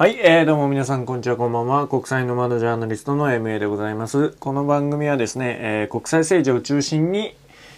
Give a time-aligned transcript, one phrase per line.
[0.00, 1.86] はい、えー、どうも皆さん、こんにちは、こんばんは。
[1.86, 4.30] 国際ノマドジャーナリストの MA でございます。
[4.40, 7.34] この番組はですね、えー、国際政治を中心に、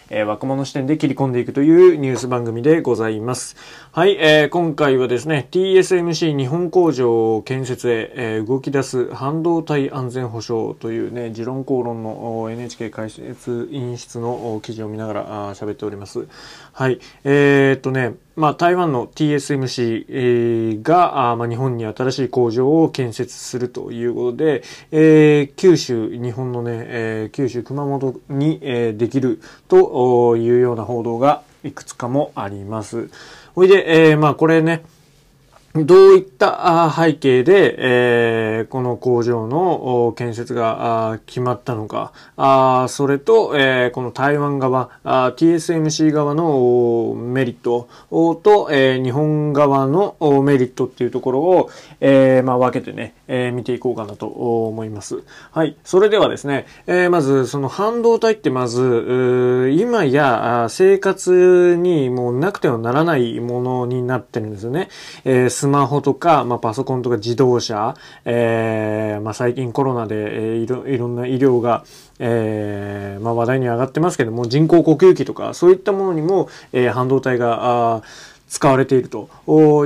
[0.08, 3.56] えー、若者視点で切り込んでいくというニュース番組でございます。
[3.90, 16.28] はい、えー、今回はですね、TSMC 日本工場建設へ、えー、動き出す半導体安全保障というね、持論公論の NHK 解説員室の記事を見ながら喋っております。
[16.72, 33.10] はい、えー、っとね、まあ、台湾の TSMC が、あまあ、日本に新しい工場を建設するということで、えー、九州、日本のね、えー、九州熊本に、えー、できるというような報道がいくつかもあります。
[33.54, 34.82] ほいで、えー、まあ、これね、
[35.74, 42.12] どういった背景で、この工場の建設が決まったのか、
[42.88, 43.54] それと、こ
[44.02, 53.14] の台湾側、TSMC 側のメリットと、日本側のメリットっていうところを、分けてね、
[53.54, 55.22] 見ていこうかなと思います。
[55.52, 55.74] はい。
[55.84, 56.66] それではですね、
[57.10, 64.90] まずその半導体ってまず、今や生活にもうなくてはならないものになってるんですよね。
[65.62, 71.84] スマホとか、まあ、パソコンとか自動車、えー、まあ、最近コロナで、えー、いろいろんな医療が、
[72.18, 78.02] えー、まあ、話題に上がってますけども、人工呼吸器とか、そういったものにも、え、半導体が、
[78.48, 79.28] 使われていると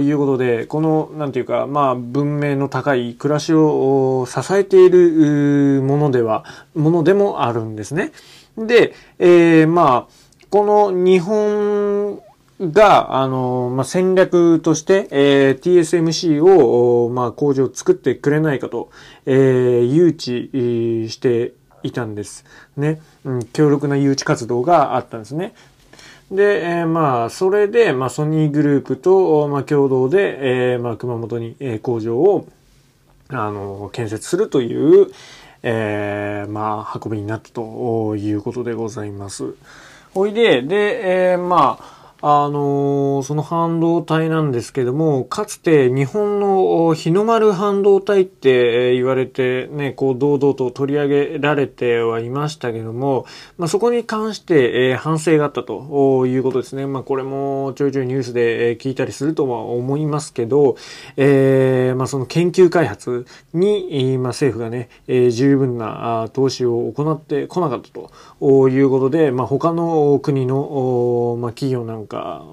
[0.00, 8.12] いうことで、この、なんていうか、まあ、文明の高い暮らしを支えているものでは、ものでもあるんですね。
[8.56, 10.12] で、えー、まあ、
[10.48, 12.22] この日本
[12.60, 18.90] が、あの、まあ、戦略として、えー、TSMC を、まあ、工場を作ってくれないかと、
[19.26, 22.44] えー、誘致していたんです。
[22.76, 23.00] ね。
[23.24, 25.54] うん、強力な誘致活動があったんですね。
[26.30, 32.48] で、えー、まあ、それで、まあ、ソニーグループと、まあ、共同で、えー、まあ、熊本に、えー、工場を、
[33.28, 35.08] あの、建設するという、
[35.62, 39.54] えー、まあ、運びになったということでございます。
[40.14, 53.26] おいで、で、えー、まあ、あの、その半導体なんですけども、かつて日本の日の丸半導体って言われてね、こう堂々と取り上げられてはいましたけども、
[53.58, 56.86] まあ、そこに関して、えー、反省があったということですね。
[56.86, 60.76] まあ、これもちょいちょいニュースで聞いたりするとは思いますけど、
[61.18, 72.44] えー、まあ、その研究開発に、まあ、政府がね、えー、十分な投資を行ってこなかったということで、まあ、他の国の、まあ、企業なんかか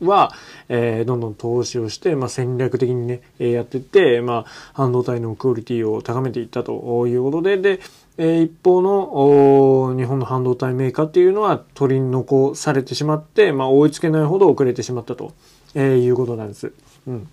[0.00, 0.32] は、
[0.68, 7.80] えー、どんどん投資をして、まあ、戦略的にね、えー、やっていって、まあ、半導体のクオリティを高めていったということで、で、
[8.18, 15.32] えー、一方の日本の半導体メーカーっていうのは取り残されてしまって、まあ、追いつけないほど遅れてしまったと、
[15.74, 16.72] えー、いうことなんです。
[17.06, 17.28] うん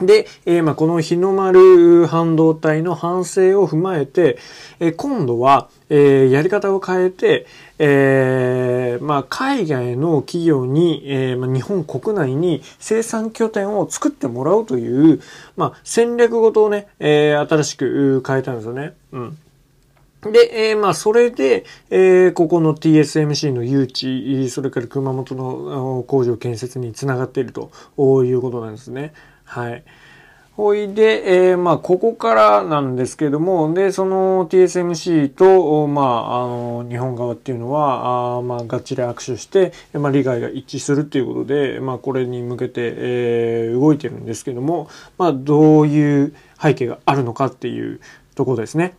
[0.00, 4.38] で、えー、まあ、この日の丸半導体の反省を踏まえて、
[4.78, 7.46] えー、今度は、えー、やり方を変えて、
[7.78, 15.20] えー、まあ、海外の企業に、えー、まあ、日本国内に生産拠点を作ってもらうという、
[15.56, 18.94] まあ、戦略ごとをね、えー、新しく変えたんですよね。
[19.12, 19.38] うん。
[20.22, 27.70] で、えー、まあ、それで、えー、ここの TSMC の誘致、それから熊本の工場建設につながっていると
[28.24, 29.12] いうことなんですね。
[29.44, 29.84] はい。
[30.58, 48.00] ほいで、えー、まあ、ここからなんですけども、で、その TSMC と、まあ、あの、日本側っていうのは、あまあ、がっちり握手して、まあ、利害が一致するっていうことで、まあ、これに向けて、えー、動いてるんですけども、まあ、どういう背景があるのかっていう
[48.34, 48.96] ところですね。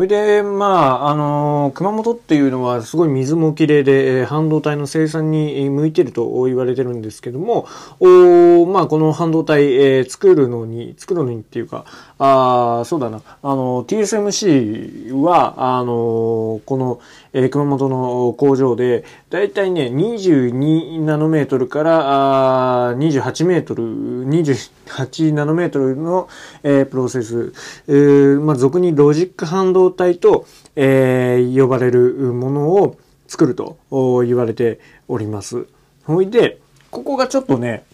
[0.00, 7.68] それで、まあ、あの、熊本っていうのはすごい水もきれいで、半導体の生産に向いてると言われてるんですけども、
[8.00, 11.84] おまあ、この半導体、えー、作るのに、作るのにっていうか、
[12.22, 17.00] あそうだな、あの、TSMC は、あの、この、
[17.32, 23.84] えー、熊本の工場で、だいたいね、22ナノメートルからあ28メートル、
[24.28, 26.28] 28ナノメートルの、
[26.62, 27.54] えー、プロセス、
[27.88, 30.44] えー、まあ、俗にロジック半導体と、
[30.76, 33.78] えー、呼ばれるものを作ると
[34.26, 34.78] 言われて
[35.08, 35.66] おります。
[36.04, 36.58] ほいで、
[36.90, 37.84] ここがちょっとね、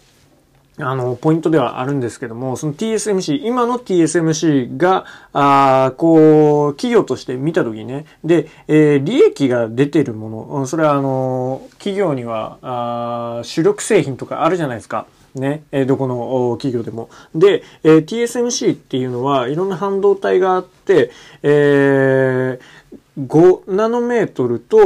[0.78, 15.06] あの、ポイントではあるんですけども、その TSMC、今の TSMC が、あこう、企業として見たときにね、で、えー、利益が出てるもの、それはあの、企業には、あ主力製品とかあるじゃないですか。
[15.34, 17.08] ね、えー、どこの企業でも。
[17.34, 21.10] で、えー、TSMC っていうのはいろんな半導体があって、
[21.42, 22.60] えー、
[23.26, 24.76] 5ナノメートルと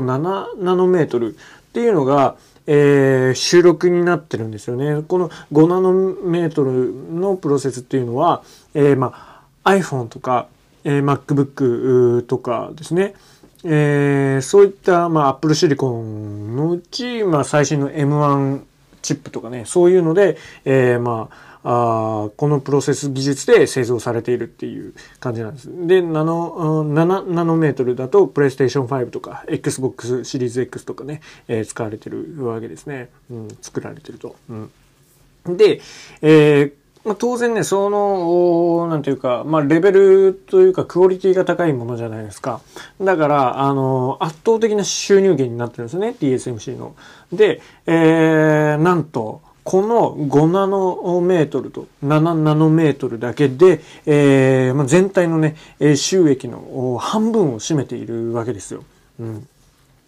[0.00, 1.38] 7ナノメートルっ
[1.72, 5.02] ていうのが、えー、収録になってるんですよね。
[5.06, 8.42] この5ナノメートルのプロセスっていうのは、
[8.74, 10.48] えー、まあ、iPhone とか、
[10.84, 13.14] えー、MacBook とかですね、
[13.64, 16.02] えー、そういった、まあ、Apple Silicon
[16.54, 18.62] のうち、まあ、最新の M1
[19.02, 25.68] チップとかね、そういうので、えー、まあ、あこのプロセス技術で製造されているっていう感じなんです。
[25.88, 33.08] で、ナノ、7ナノメートルだと、プレイステーション5とか、Xbox シリーズ X とかね、えー、使われてるわけですね。
[33.32, 34.36] うん、作られてると。
[34.48, 35.80] うん、で、
[36.22, 36.72] えー
[37.04, 42.60] まあ、当然ね、その、なんていうか、まあ、レベルというか、クオリティが高いものじゃないですか。
[43.00, 46.94] だから、あの、圧倒的な収入源になってるんですね、TSMC の。
[47.32, 55.56] で、えー、なんと、この5ナノメートルと7ナノメートルだけで、えーま、全体のね、
[55.96, 58.84] 収益の半分を占めているわけですよ。
[59.18, 59.48] うん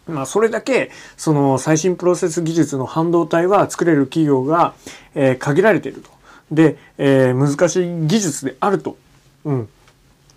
[0.07, 4.75] まあ、それだけ、その最新プロセス技術の半導体は作れる企業が、
[5.17, 6.11] え、限られていると。
[6.53, 8.97] で、え、難しい技術であると、
[9.45, 9.69] うん、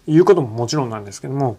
[0.08, 1.58] いうことももちろんなんですけども、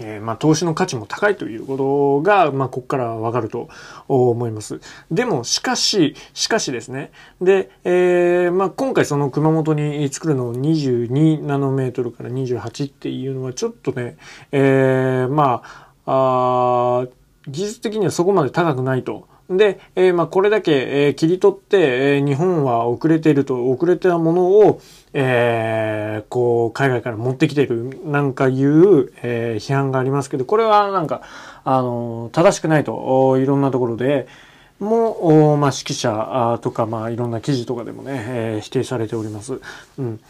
[0.00, 3.68] えー、まあ、投資の価値も高いということが、まあ、ここからわかると
[4.08, 4.80] 思います。
[5.10, 7.12] でも、しかし、しかしですね。
[7.40, 14.16] で、えー、まあ、今回その熊本に作るのを22ナノメートルから28っていうのはちょっとね、
[14.52, 17.06] えー、まあ、あ
[17.46, 19.28] 技術的にはそこまで高くないと。
[19.50, 24.80] で、えー、まあ、これだけ、えー、切り取って、えー、日本は遅れていると、遅れたものを、
[25.12, 31.22] えー、こう、海外から持ってきている、なんかいう、えー、批判がありますけど、これはなんか、
[31.64, 34.26] あの、正しくないと、いろんなところで、
[34.80, 39.60] も、まあ、指揮者とか、まあ、いろんな記事とかでもね、えー、否定されております。
[39.98, 40.20] うん。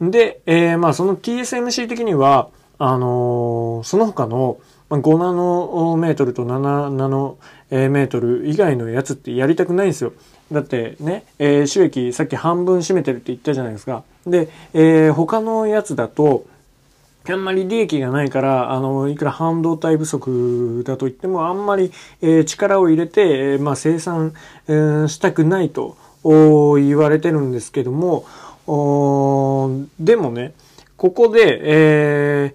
[0.00, 2.48] で、えー、まあ、その TSMC 的には、
[2.78, 4.58] あのー、その他の、
[4.90, 7.38] 5ナノメートルと7ナノ
[7.70, 10.12] メートル以外のやつってやりたくないんですよ。
[10.50, 14.02] だってね、えー、収益さっき半分占めてるって言ったじゃないですか。
[14.26, 16.44] で、えー、他のやつだと、
[17.28, 24.32] あんまり利益がないから、あの、いくら半導体不足だと言っても、あんまり、えー、力を入れて、え、まあ、生産、
[24.66, 28.24] えー、したくないと言われてるんですけども、
[30.00, 30.54] でもね、
[30.96, 32.54] ここで、え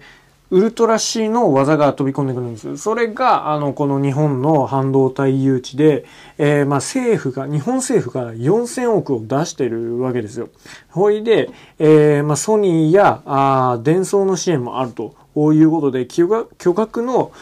[0.56, 2.78] ウルトラ C の技が飛び込んでくるんです。
[2.78, 6.06] それが、あの、この日本の半導体誘致で、
[6.38, 10.48] えー、まあ政府が、日本政府が4000億を出してるわけですよ。
[10.88, 15.14] ほいで、えー、まあソニーや、あ電送の支援もあると
[15.52, 17.32] いうことで、巨額の、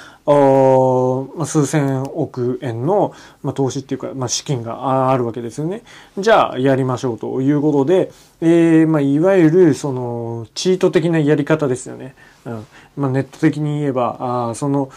[1.37, 3.14] まあ、数千億円の、
[3.44, 5.82] まあ、投資っていうか、まあ、資金があるわけですよね。
[6.19, 12.16] じゃあ、やりましょうということで、えー、まあ、いわゆる、その、チート的なやり方ですよね。
[12.46, 12.67] うん。
[12.96, 14.91] まあ、ネット的に言えば、あその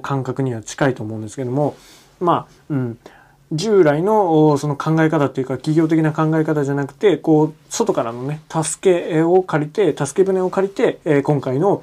[0.00, 1.76] 感覚には近いと思うんですけども、
[2.20, 2.98] まあ、うん。
[3.52, 11.82] 従来のその考え方っていうか企業的な考え方じゃなくて、こう、外からのね、助けを借りて、助け舟を借りて、えー、今回の、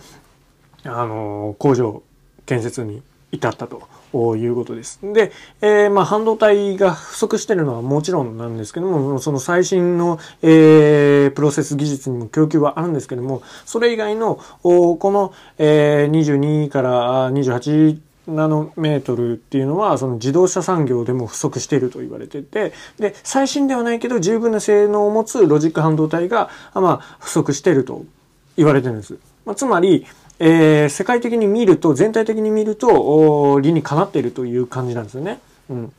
[0.83, 2.04] あのー、工場
[2.45, 3.01] 建設に
[3.31, 5.00] 至ったということです。
[5.01, 5.31] で、
[5.62, 28.06] えー、まあ、半導体が不足してるのはもちろんなんですけども、その最新の、えー、プロセス技術にも供給はあるんですけども、それ以外の、おこの、えー、22から28ナノメートルっていうのは、その自動車産業でも不足していると言われてて、で、最新ではないけど十分な性能を持つロジック半導体が、まあ、不足していると
[28.56, 29.18] 言われてるんです。
[29.45, 30.06] まあ、つまり、
[30.40, 35.40] えー、世界的に見ると、全体的に見ると、理にかなっているという感じなんですよね。
[35.69, 35.94] うん。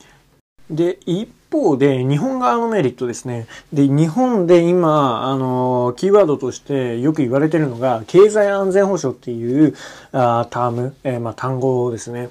[0.71, 3.47] で、一方で、日本側のメリットですね。
[3.73, 9.75] で、日本で今、あの、キーワードとしてよく言われているのが、経済安全保障っていう
[10.13, 12.29] あターム、えー、まあ、単語ですね。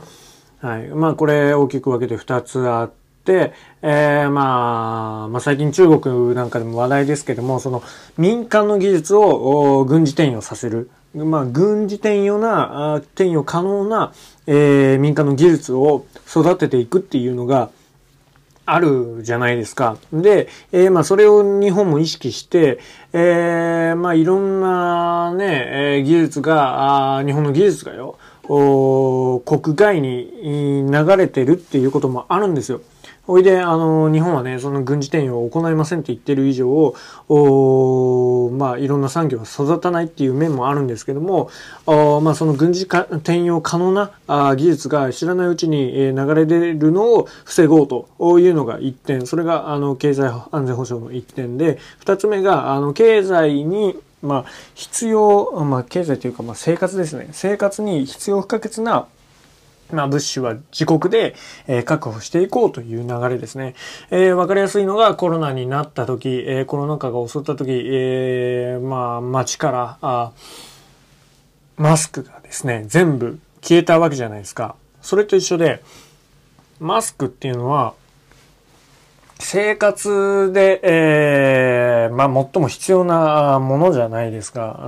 [0.61, 0.87] はい。
[0.87, 2.91] まあ、これ大きく分けて二つあっ
[3.23, 7.83] て、えー、まあ、まあ、最近中国なんかでも話題ですけども、その
[8.17, 10.89] 民間の技術を軍事転用させる。
[11.13, 14.13] まあ、軍事転用な、転用可能な、
[14.47, 17.69] えー、民間の技術を育てていくっていうのが、
[18.65, 19.97] あるじゃないですか。
[20.13, 22.79] で、えー、まあ、それを日本も意識して、
[23.11, 32.81] えー、まあ、いろんなね、えー、技術が、あ日本の技術がよ、お国外に流れてるっていうこともあるんですよ。
[33.25, 36.93] おいで、あの、日本はね、その軍事転用を行いませんって言ってる以上、
[37.29, 41.49] おまあ、いろんな産業が育たないっていう面もあるんですけども、
[41.85, 49.25] おまあ、その軍事転用可能なあ技術が知らないうちに、え流れ出るのを防ごうというのが一点。
[49.25, 57.29] それが、あの、経済安全保障の一点で、二つ目が、あの、経済に、まあ、必要、まあ、経済というか、まあ、生活ですね。
[57.31, 59.07] 生活に必要不可欠な
[59.93, 61.35] まあ、物資は自国で、
[61.67, 63.75] えー、確保していこうという流れですね。
[64.11, 70.31] えー、わかりやすいのがコロナになった時、えー、コロナ禍が襲った時、えー、まあ、街から、あ
[71.77, 74.75] マスクがですね、全部消えたわけじゃないですか。
[75.01, 75.81] それと一緒で、
[76.79, 77.93] マスクっていうのは、
[79.45, 84.79] 生活で、えー、まあ、最も必要なものじゃないですか。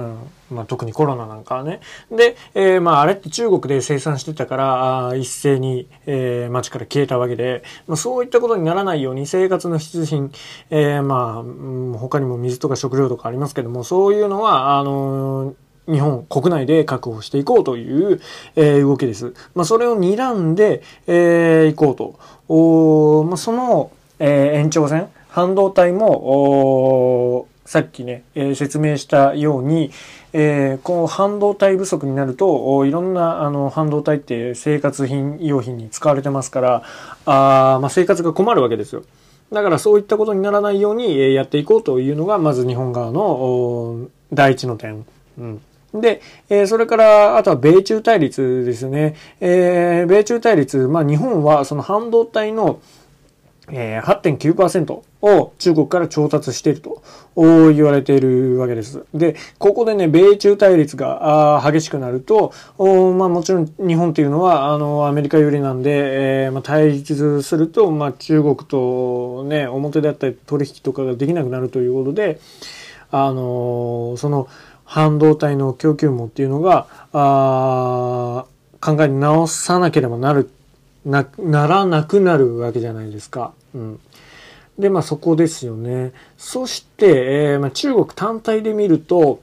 [0.49, 0.55] うん。
[0.55, 1.81] まあ、特にコロナなんかはね。
[2.11, 10.31] で、えー、まあ、あれって中国で生産してたから、あ一斉に、えー、街から消えたわけで、まあ、そういったことにならないように生活の必需品、
[10.69, 15.55] えー、まあ、うん、他にも水とか食料とかありますけども、そういうのは、あのー
[15.87, 18.19] 日本国内で確保していこうという、
[18.55, 19.35] えー、動きです。
[19.53, 22.19] まあ、それを睨んで、えー、いこうと。
[22.47, 29.91] おまあ、その、えー、延長線、半導体も、さっきね、えー、説明したように、
[30.33, 36.83] えー、この半導体不足になると、いろんなあの半導体って生活品、用品に使われてますから、
[37.25, 39.03] あまあ、生活が困るわけですよ。
[39.51, 45.05] だからそういったことにならないようにやっていこうというのが、まず日本側の第一の点。
[45.37, 45.61] うん
[46.01, 49.15] で、え、それから、あとは米中対立ですね。
[49.39, 52.79] えー、米中対立、まあ日本はその半導体の、
[53.71, 57.01] えー、8.9%を中国から調達していると
[57.35, 59.05] 言われているわけです。
[59.13, 72.39] で、ここでね、米中対立が激しくなると、まあもちろん日本っていうのは、あの、アメリカ寄りなんで、えー、まあ対立すると、まあ中国とね、表であったり取引とかができなくなるということで、
[73.11, 74.47] あの、その
[74.83, 78.45] 半導体の供給網っていうのが、あ
[78.81, 80.49] 考え直さなければなる
[81.05, 83.53] な、ならなくなるわけじゃないですか。
[83.73, 83.99] うん。
[84.79, 86.11] で、まあそこですよね。
[86.37, 89.41] そして、えー、まあ、中国単体で見ると、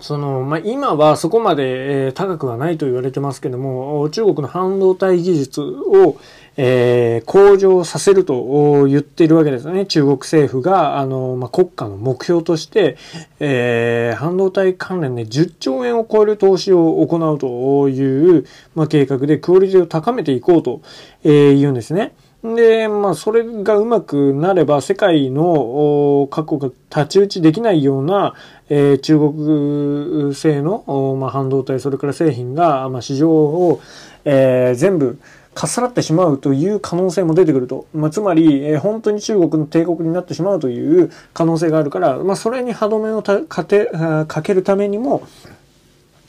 [0.00, 6.16] その、まあ、今はそこまで、えー、高くはないと言われてますけども、中国の半導体技術を、
[6.56, 9.86] えー、向上させると言っているわけですね。
[9.86, 12.96] 中国政府が、あの、まあ、国家の目標として、
[13.38, 20.82] えー、半導体関連で10兆円を超える投資を行うという、まあ、計画でクオリティを高めていこうと、
[21.24, 22.12] え、言うんですね。
[22.42, 28.34] で、まあ、それがうまくなれば、世界の各国が太刀打ちできないような、
[28.70, 33.80] えー、中国製の、まあ、半導体、それから製品が、まあ、市場を、
[34.24, 35.18] えー、全部、
[35.54, 37.86] かっさらってしまうという可能性も出てくると。
[37.92, 43.86] まあ、つまり、えー、本当に中国の帝国になってしまうという可能性があるから、まあ、それに歯止めをかけ
[44.26, 45.26] かけるためにも、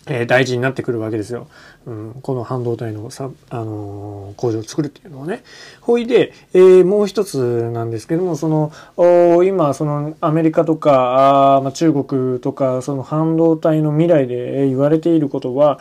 [0.08, 1.48] えー、大事になってくるわけですよ。
[1.86, 3.10] うん、この半導体の、
[3.50, 5.44] あのー、工場を作るっていうのはね。
[5.80, 8.72] ほいで、えー、もう一つなんですけども、その、
[9.44, 15.80] 今、そのアメリカとか、あまあ、中国とか、その半導体の未来で言われていることは、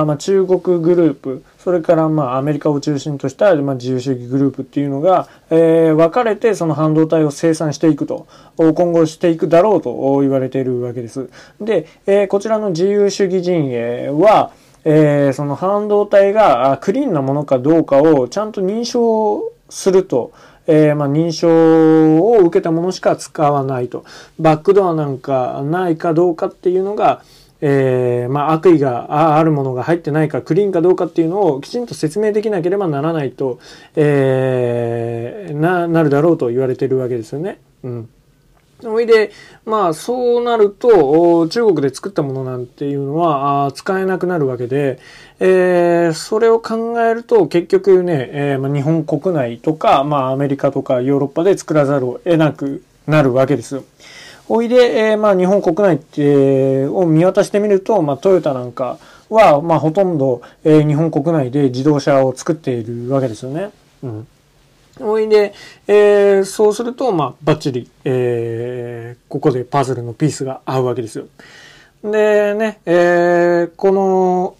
[0.00, 8.26] あまあ、中国グループ、それからまあアメリカを中心とした、まあ、自由主義グループっていうのが、えー、分かれてその半導体を生産していくと、
[8.56, 11.30] 今後していくだろうと言われているわけです。
[11.60, 14.50] で、えー、こちらの自由主義陣営は、
[14.84, 20.32] えー、その半導体がクリーンなものかどうかをちゃんと認証すると、
[20.66, 24.04] えー、まあ、認証を受けたものしか使わないと。
[24.38, 27.22] バックドアなんかないかどうかっていうのが、
[27.64, 33.60] えー、まあ、悪意があるものが入ってないか、クリーンかどうかっていうのをきちんと説明できなければならないと、
[33.94, 37.60] えー、な、なるだろうと言われてるわけですよね。
[37.84, 38.08] うん。
[38.84, 39.30] おいで、
[39.64, 44.98] まあそうなると、中国で作ったものなんていうのは使えなくなるわけで、
[45.38, 53.84] えー、それを考えると結局ね、えーまあ、日本国内とか、まあアメリカとかヨーロッパで作らざるを得なくなるわけですよ。
[54.48, 58.98] おいで、えー、まあ日本国内って、を見渡してみると、まあトヨタなんか
[59.30, 63.70] は、まあほとんど、えー、日本国内で自動車を作っているわけですよね。
[64.02, 64.26] うん。
[65.00, 65.54] おいで、
[65.86, 71.26] えー、そうすると、まあ、バッチリ、えー、ここでパズルのピースが合うわけですよ。
[72.04, 74.56] でね、えー、この、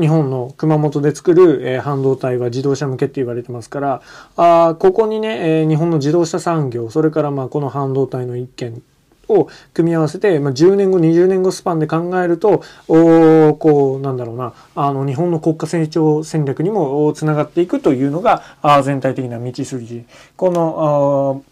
[0.00, 4.02] 日本の熊本で作る、えー、半導体は自動車向けって言われてますから、
[4.36, 8.82] あここにね、えー、日本の自動車産業、それからまあこの半導体の一件
[9.30, 20.04] を組み合わせて、まあ、10年後、20年後スパンで考えると、おこう、なんだろうな、あの、日本の国家成長戦略にもつながっていくというのが、あ全体的な道筋。
[20.36, 21.42] この、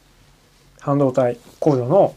[0.80, 2.14] 半導体工場の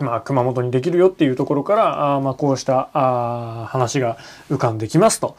[0.00, 4.16] まあ、熊本にできるよっていうところから、あまあ、こうしたあ話が
[4.50, 5.36] 浮かんできますと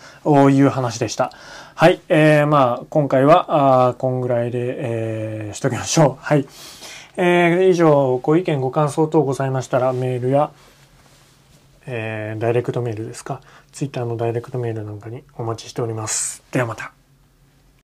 [0.52, 1.32] いう話でした。
[1.76, 2.00] はい。
[2.10, 6.24] えー、まあ、今回は、あこんぐらいで、えー、しときましょう。
[6.24, 6.48] はい。
[7.18, 10.52] えー、以上、ご意見、ご感想等ございましたら、メールや、
[11.86, 13.42] えー、ダイレクトメールですか、
[13.72, 16.44] ツイッターのダイレクトメールなんかにお待ちしております。
[16.52, 17.01] ではまた。